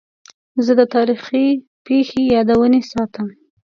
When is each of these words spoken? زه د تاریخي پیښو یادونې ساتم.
زه 0.65 0.71
د 0.79 0.81
تاریخي 0.95 1.45
پیښو 1.85 2.19
یادونې 2.35 2.81
ساتم. 2.91 3.27